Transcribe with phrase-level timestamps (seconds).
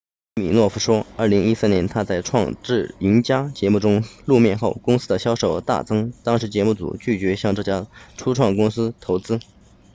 [0.35, 7.85] 西米诺夫说2013年他在创智赢家节目中露面后公司的销售额大增当时节目组拒绝向这家
[8.17, 9.39] 初创公司投资